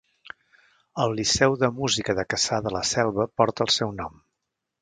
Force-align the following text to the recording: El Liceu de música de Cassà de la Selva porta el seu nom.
El 1.03 1.13
Liceu 1.19 1.53
de 1.65 1.69
música 1.81 2.17
de 2.21 2.27
Cassà 2.33 2.61
de 2.69 2.75
la 2.79 2.83
Selva 2.95 3.29
porta 3.43 3.67
el 3.69 3.75
seu 3.79 3.97
nom. 4.03 4.21